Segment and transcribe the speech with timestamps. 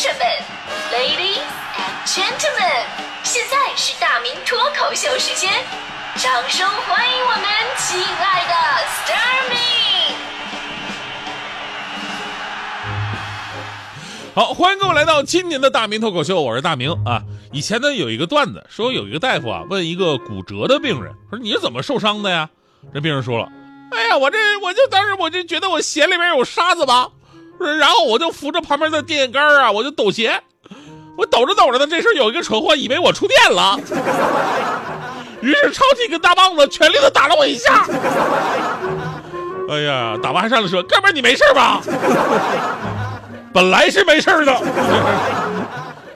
[0.00, 0.24] 生们
[0.90, 1.44] ，Ladies
[1.76, 2.86] and Gentlemen，
[3.22, 5.52] 现在是大明脱口秀时间，
[6.16, 7.42] 掌声欢迎我们
[7.76, 8.54] 亲爱的
[8.86, 9.58] s t a r m y
[14.34, 17.22] 好，欢迎各位来到今年的大明脱口秀，我是大明啊。
[17.52, 22.48] 以前呢有一个段子，说有一个大夫啊问一个骨折的病人，说你是怎么受伤的呀？
[22.94, 23.46] 这病人说了，
[23.92, 27.10] 哎呀，我这我就当时我就觉得我鞋里面有沙子吧，
[27.78, 30.40] 然后我就扶着旁边的电线杆啊，我就抖鞋，
[31.16, 33.78] 我抖着抖着呢，这时候有一个蠢货以为我触电了，
[35.42, 37.86] 于是抄起一根大棒子，全力的打了我一下。
[39.68, 41.80] 哎呀，打完还上来说，哥们儿你没事吧？
[43.52, 44.52] 本来是没事儿的。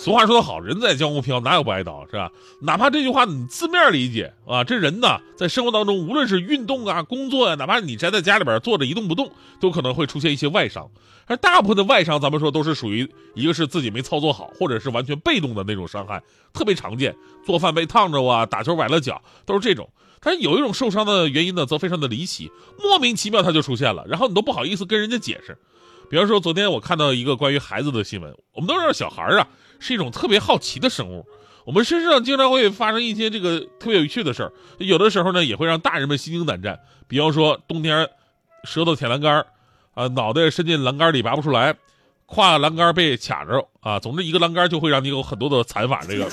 [0.00, 2.32] 俗话说得好，人在江湖飘，哪有不挨刀，是吧？
[2.62, 10.88] 哪怕这句话你字面理解啊，这人呢，在生活当中，无论是运动啊、工作呀、哪怕你宅在家里边坐着一动不动，都可能会出现一些外伤。
[11.26, 16.22] 而大部分的外伤，咱们说都是属于一个是自己没操作好，或者是完全被动的那种伤害，
[16.54, 17.14] 特别常见。
[17.44, 19.86] 做饭被烫着啊，打球崴了脚，都是这种。
[20.22, 22.50] 但是有一种受伤的原因呢，则非常的离奇，
[22.82, 25.58] 莫名其妙它就出现了，然后你都不好意思跟人家解释。
[26.10, 29.46] 比方说，昨天我看到一个关于孩子的新闻，我们都知道小孩啊
[29.78, 31.24] 是一种特别好奇的生物，
[31.64, 36.80] 我们身上经常会发生一些这个特别有趣的事儿，有的时候呢也会让大人们心惊胆战。
[37.06, 38.08] 比方说冬天
[38.64, 39.46] 舌头舔栏杆
[39.94, 41.76] 啊，脑袋伸进栏杆里拔不出来，
[42.26, 46.00] 跨栏杆被卡着啊，总之一个栏杆就会让你有很多的惨法。
[46.08, 46.24] 这个，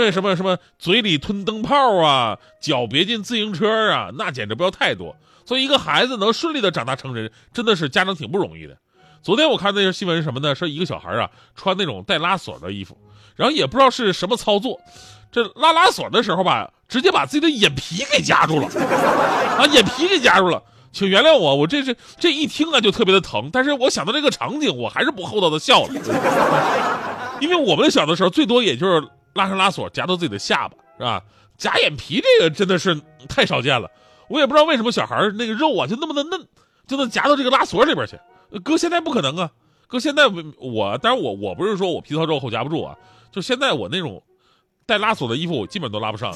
[0.00, 5.16] 是什么什么嘴里吞灯泡啊，脚别进自行车啊，那简直不要太多。
[5.44, 8.76] 所以，一个孩子能顺利的长大成人，真的是家长挺不容易的。
[9.22, 10.54] 昨天我看那个新闻什么呢？
[10.54, 12.96] 说一个小孩啊，穿那种带拉锁的衣服，
[13.36, 14.80] 然后也不知道是什么操作，
[15.30, 18.68] 这拉拉锁的时候吧，直接把自己的眼皮给夹住了，
[19.58, 20.62] 啊，眼皮给夹住了。
[20.92, 23.48] 请原谅我，我这是这一听啊就特别的疼。
[23.52, 25.94] 但是我想到这个场景，我还是不厚道的笑了，
[27.40, 31.22] 因为我们小的时候最多也就是拉上拉锁夹到自己的下巴，是吧？
[31.56, 33.90] 夹眼皮这个真的是太少见了。
[34.28, 36.46] 我也不知道为什么小孩那个肉啊就那么的嫩，
[36.86, 38.18] 就能夹到这个拉锁里边去。
[38.60, 39.50] 搁现在不可能啊，
[39.86, 40.24] 搁现在
[40.58, 42.96] 我，当然我我不是说我皮糙肉厚夹不住啊，
[43.30, 44.22] 就现在我那种
[44.86, 46.32] 带拉锁的衣服，我基本都拉不上。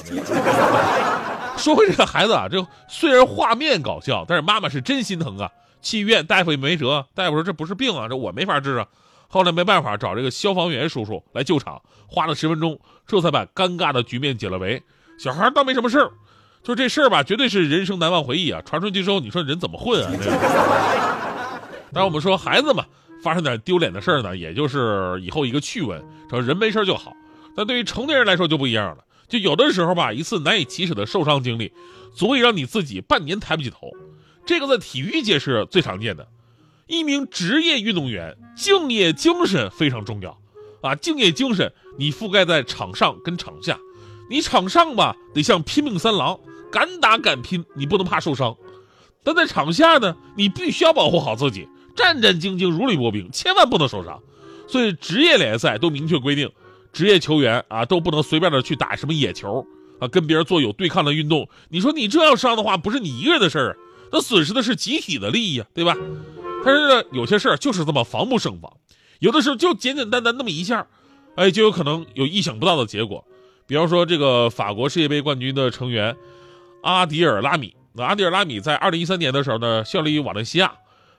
[1.57, 5.49] 说回这个孩子啊，这虽然画面搞笑，但是妈妈是真心疼啊。
[5.81, 8.87] 去医院，大夫也没辙，大夫说这不是病啊，这我没法治啊。
[9.27, 14.81] 后来没办法，找这个消防员叔叔来救场，花了十分钟，这才把尴尬的局面解了围。
[15.19, 16.11] 小孩倒没什么事儿。
[16.63, 18.61] 就这事儿吧，绝对是人生难忘回忆啊！
[18.65, 20.11] 传出去之后，你说人怎么混啊？
[20.19, 20.37] 这个。
[21.93, 22.85] 当然，我们说孩子嘛，
[23.23, 27.13] 发生点丢脸的事儿呢，也就是以后一个趣闻，只要人没事就好。
[27.55, 31.71] 但对于成年人来说就不一样了，就有的时候吧，一次难以启齿的受伤经历，
[32.13, 33.89] 足以让你自己半年抬不起头。
[34.45, 36.27] 这个在体育界是最常见的。
[36.87, 40.37] 一名职业运动员敬业精神非常重要
[40.81, 40.95] 啊！
[40.95, 43.77] 敬业精神，你覆盖在场上跟场下。
[44.29, 46.39] 你场上吧，得像拼命三郎，
[46.71, 48.53] 敢打敢拼，你不能怕受伤；
[49.23, 54.21] 但在场下呢，你必须要保护好自己，战战兢兢，如履薄冰，千万不能受伤。
[54.67, 56.51] 所以职业联赛都明确规定，
[56.91, 59.65] 职业球员啊都不能随便的去打什么野球
[59.99, 61.47] 啊，跟别人做有对抗的运动。
[61.69, 63.77] 你说你这样伤的话，不是你一个人的事儿，
[64.11, 65.95] 那损失的是集体的利益啊，对吧？
[66.63, 68.71] 但是呢，有些事儿就是这么防不胜防，
[69.19, 70.85] 有的时候就简简单单那么一下，
[71.35, 73.23] 哎，就有可能有意想不到的结果。
[73.65, 76.15] 比方说，这个法国世界杯冠军的成员
[76.83, 80.73] 阿迪尔拉米，那阿迪尔拉米在二零一三年的时候呢，效力于瓦伦西亚。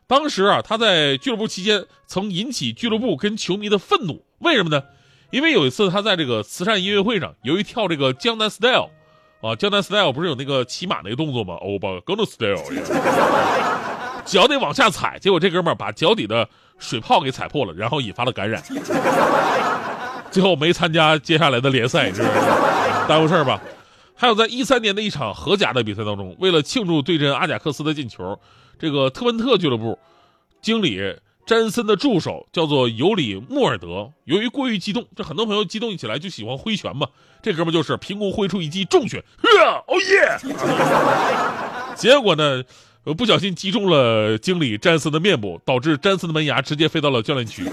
[0.07, 4.25] 当时啊，他在俱乐部期间曾引起俱乐部跟球迷的愤怒。
[4.39, 4.83] 为什么呢？
[5.31, 8.89] 因为有一次他在这个慈善音乐会上，由于跳这个江南 style，
[9.43, 11.57] 啊，江南 style 不是有那个骑马那个动作吗？
[11.57, 12.57] 欧巴江南 style，
[14.29, 16.47] 脚得往下踩，结果这哥们儿把脚底的
[16.79, 18.63] 水泡给踩破了，然后引发了感染。
[20.31, 22.23] 最后没参加接下来的联赛，是
[23.09, 23.59] 耽误事儿吧？
[24.15, 28.39] 还有在一三年的一场荷甲的比赛当中，为了庆祝对阵阿贾克斯的进球，
[28.79, 29.99] 这个特文特俱乐部
[30.61, 31.01] 经理
[31.47, 37.07] 詹森的助手叫做尤里穆尔德，由于过于激动，这很多朋友激动起来就喜欢挥拳嘛，
[37.41, 39.23] 这哥们儿就是凭空挥出一记重拳，
[39.87, 40.37] 哦耶！
[41.97, 42.63] 结果呢，
[43.15, 47.65] 不小心击中了经理詹森的面部，导致詹森的门牙直接飞到了教练区。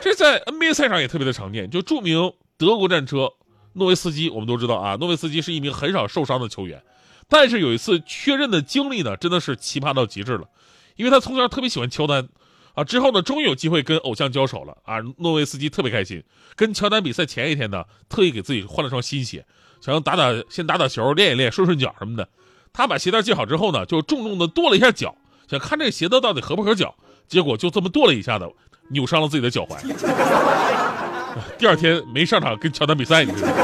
[0.00, 3.30] 这在 NBA 赛场也特别的常见，就著名德国战车
[3.74, 6.82] 诺维斯基，我们都知道啊，诺维斯基是一名很少受伤的球员，
[7.28, 10.48] 但是有一次确认的经历呢，真的是奇葩到极致了，
[10.96, 12.28] 因为他从小特别喜欢乔丹，
[12.74, 16.22] 啊，之后呢，终于有机会跟偶像交手了啊，诺维斯基特别开心，
[16.56, 19.44] 跟乔丹比赛前一天呢，特意给自己换了双新鞋，
[19.82, 22.26] 想要打打先打打球，练一练，顺顺脚什么的。
[22.72, 25.14] 他把鞋带系好之后呢，就重重的跺了一下脚，
[25.48, 26.94] 想看这个鞋子到底合不合脚。
[27.28, 28.48] 结果就这么跺了一下子，
[28.88, 29.76] 扭伤了自己的脚踝。
[31.56, 33.54] 第二天没上场跟乔丹比赛，你知道吗？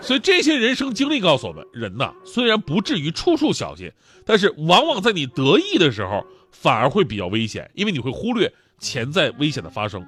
[0.00, 3.90] 所以这些人生经历告诉我们，人呐虽然不至于处处小心，
[4.24, 10.06] 但是往往在你得意的时候反而会比较危险，因为你会忽略潜在危险的发生。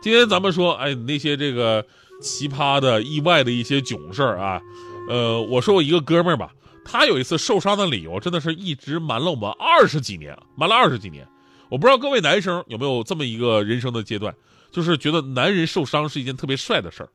[0.00, 1.84] 今天咱们说，哎，那些这个
[2.20, 4.60] 奇葩的、意外的一些囧事儿啊，
[5.08, 6.50] 呃，我说我一个哥们儿吧，
[6.84, 11.26] 他有一次受伤的理由真的是一直瞒了我们二十几年，瞒了二十几年。
[11.68, 14.34] 我不知道各位男生有没有这么一个人生的阶段，
[14.70, 17.08] 就是觉得男人受伤是一件特别帅的事儿。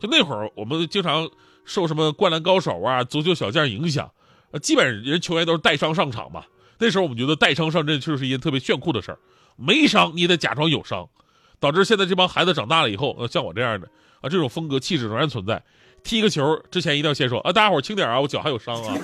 [0.00, 1.28] 就那会儿，我们经常。
[1.64, 4.10] 受什么灌篮高手啊、足球小将影响，
[4.50, 6.42] 呃，基本上人球员都是带伤上场嘛。
[6.80, 9.18] 那时候我们觉得带伤上阵就是一件特别炫酷的事儿，
[9.54, 11.08] 没伤你得假装有伤，
[11.60, 13.86] 导致现在这帮孩子长大了以后，呃，像我这样的
[14.20, 15.62] 啊，这种风格气质仍然存在。
[16.04, 18.96] 踢个球之前一定要先说啊，大家伙轻点啊，我脚还有伤啊。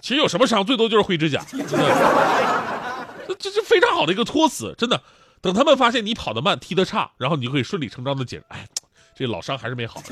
[0.00, 5.00] 其实有什么伤，最多就是灰指甲，真的，这这非常好的一个托词，真的。
[5.40, 8.66] 等他们发现你跑得慢、踢得差，然后你就可以顺理成章的解释，哎。
[9.12, 10.02] 这老伤还是没好。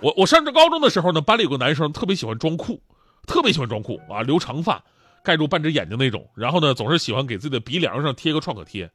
[0.00, 2.78] 我我上这高中的时候呢，班里有个男生特别喜欢装酷，
[3.26, 4.82] 特别喜欢装酷啊，留长发，
[5.24, 6.28] 盖住半只眼睛那种。
[6.34, 8.90] 然后呢，总是喜欢给自己的鼻梁上贴个创可贴。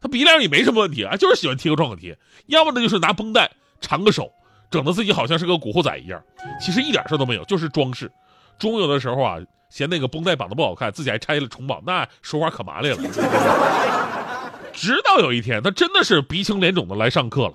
[0.00, 2.18] 他鼻梁也没什么问题啊，就是喜欢贴个创可贴。
[2.46, 4.30] 要么呢就是拿绷带缠个手，
[4.70, 6.22] 整的自己好像是个古惑仔一样。
[6.60, 8.10] 其实一点事都没有，就是装饰。
[8.58, 9.36] 中午的时候啊，
[9.68, 12.96] 嫌那个绷带绑的不好看，自己还拆了重绑，那说话可麻利了。
[14.72, 17.54] 直到有一天，他真的是鼻青脸肿的来上课了。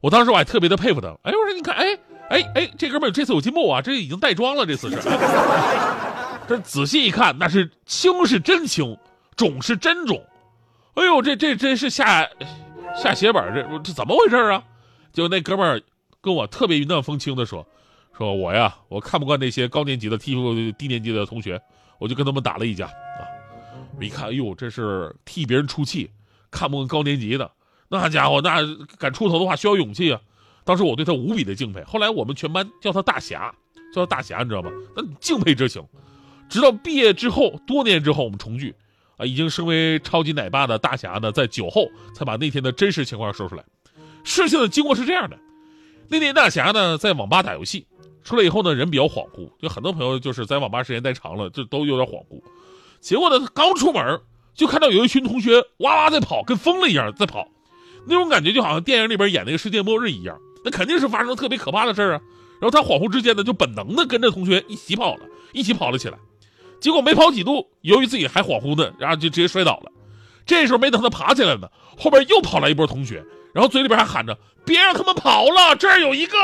[0.00, 4.98] 我当时我还特别的佩服他，哎，我说你看，哎哎哎，这哥们儿这次有进步啊，这已经带妆了，这次是。
[6.46, 8.98] 这仔细一看，那是青是真青，
[9.34, 10.22] 肿是真肿，
[10.94, 12.28] 哎呦，这这真是下
[12.94, 14.62] 下血本，这这怎么回事啊？
[15.14, 15.80] 就那哥们儿
[16.20, 17.66] 跟我特别云淡风轻的说，
[18.18, 21.58] 说我呀，我看不惯那些高年级的欺负低年级的同学，
[21.98, 23.22] 我就跟他们打了一架啊。
[23.96, 26.10] 我一看，哎呦，这是替别人出气，
[26.50, 27.50] 看不惯高年级的。
[27.88, 28.60] 那家伙，那
[28.98, 30.20] 敢出头的话需要勇气啊！
[30.64, 31.84] 当时我对他无比的敬佩。
[31.84, 33.54] 后来我们全班叫他大侠，
[33.94, 34.70] 叫他大侠，你知道吗？
[34.96, 35.80] 那敬佩之情。
[36.48, 38.74] 直到毕业之后，多年之后我们重聚，
[39.16, 41.86] 啊，已经身为超级奶爸的大侠呢，在酒后
[42.16, 43.64] 才把那天的真实情况说出来。
[44.24, 45.38] 事情的经过是这样的：
[46.08, 47.86] 那天大侠呢在网吧打游戏，
[48.24, 52.42] 出来以后呢人比较恍惚，就很多朋友就是在网吧时间待长了，就都有点恍惚。
[53.00, 54.20] 结果呢刚出门
[54.54, 57.46] 就看到有一群同学哇哇在跑，跟疯了一样在跑。
[58.06, 62.20] 那种感觉就好像电影里边演那个世界末日一样，那肯定是发生特别可怕的事儿啊。
[62.60, 66.18] 然后他恍惚之间呢，就本能的跟着同学一起跑了，一起跑了起来。
[66.80, 69.90] 结果没跑几步，由于自己还恍惚呢，然后就直接摔倒了。
[70.46, 71.68] 这时候没等他爬起来呢，
[71.98, 73.24] 后边又跑来一波同学，
[73.54, 74.36] 然后嘴里边还喊着
[74.66, 76.36] ：“别让他们跑了，这儿有一个，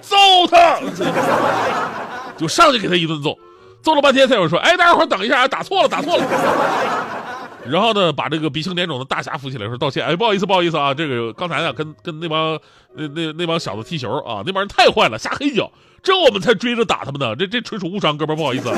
[0.00, 0.16] 揍
[0.48, 0.78] 他！”
[2.38, 3.36] 就上去给他一顿揍，
[3.82, 6.24] 揍了半天才有人说：“哎，大家伙等一下，打错了，打错了。”
[7.66, 10.06] 然后呢，把这个鼻青脸肿的大侠扶起来，说道歉。
[10.06, 12.58] 哎，不好意思，不好意思啊，这个刚才呢，跟跟那帮
[12.94, 15.70] 那那那帮小子踢球啊，那帮人太坏了，下黑脚，
[16.02, 17.34] 这我们才追着打他们呢。
[17.34, 18.72] 这这纯属误伤，哥们不好意思。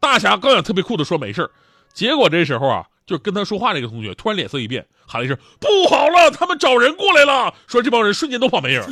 [0.00, 1.48] 大侠刚想特别酷的说没事
[1.94, 7.54] 结果这时候啊，就跟他说话那个同学突然脸色一变，喊了一声不好了，他们找人过来了。
[7.68, 8.82] 说这帮人瞬间都跑没影。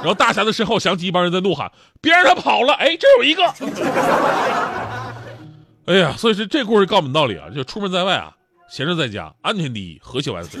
[0.00, 2.74] 然后大侠的身后响起一帮人在怒喊，别让他跑了。
[2.74, 3.44] 哎，这有一个。
[5.86, 8.32] 哎呀，所以说这故事告诉我们道理啊，就出门在外啊，
[8.68, 10.60] 闲着在家，安全第一，和谐万岁。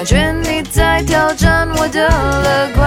[0.00, 2.79] 感觉你在挑战我的乐观。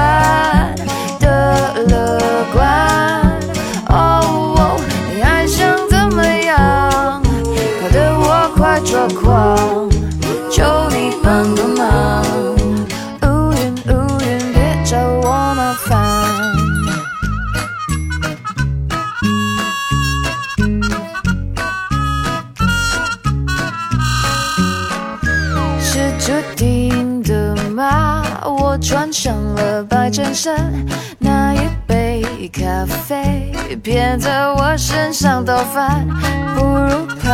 [31.19, 33.51] 那一杯咖啡，
[33.83, 36.07] 偏在我身上倒翻，
[36.55, 37.29] 不如跑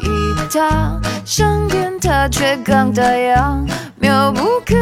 [0.00, 4.76] 一趟，上天它却刚打烊，妙不可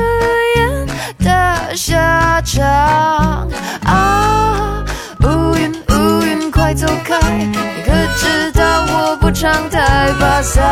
[0.56, 0.86] 言
[1.20, 3.48] 的下场
[3.84, 4.84] 啊！
[5.22, 10.62] 乌云乌云快走开，你可知道我不常带把伞，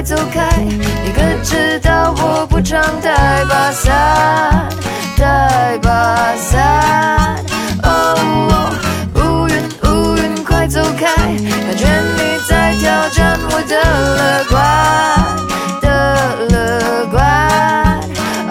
[0.00, 0.56] 快走开！
[0.56, 4.66] 你可知道我不常带把伞，
[5.14, 7.36] 带把伞。
[7.82, 8.72] 哦，
[9.16, 9.54] 乌云
[9.84, 11.14] 乌云快走开！
[11.14, 13.76] 感觉你在挑战我的
[14.16, 14.56] 乐观
[15.82, 15.86] 的
[16.48, 17.20] 乐观。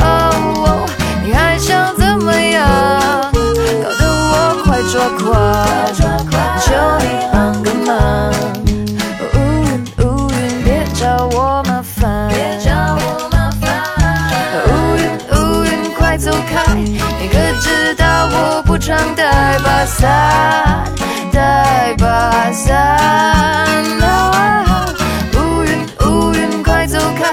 [0.02, 0.86] 哦，
[1.26, 2.62] 你还想怎么样？
[3.34, 5.34] 搞得我快抓狂，
[18.90, 20.84] 上带把伞，
[21.32, 22.76] 带把伞。
[24.02, 24.66] 啊
[25.36, 27.24] 乌云乌云，快走开！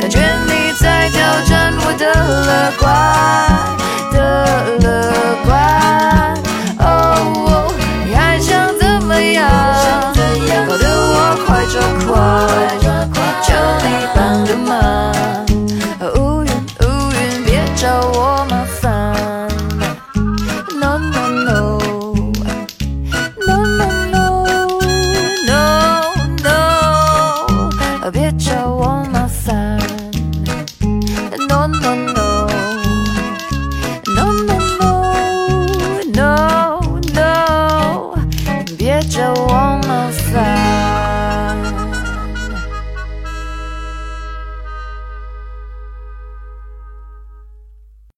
[0.00, 2.88] 感觉你在挑战我的乐观